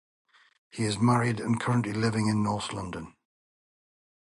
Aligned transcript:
He 0.71 0.83
is 0.85 0.97
married 0.97 1.39
and 1.39 1.59
currently 1.59 1.93
living 1.93 2.25
in 2.27 2.41
North 2.41 2.73
London. 2.73 3.13